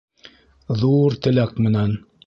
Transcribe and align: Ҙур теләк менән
Ҙур 0.83 1.19
теләк 1.27 1.57
менән 1.67 1.99